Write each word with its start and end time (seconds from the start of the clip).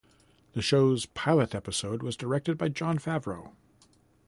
The 0.53 0.63
show's 0.63 1.05
pilot 1.05 1.53
episode 1.53 2.01
was 2.01 2.17
directed 2.17 2.57
by 2.57 2.69
Jon 2.69 2.97
Favreau. 2.97 3.51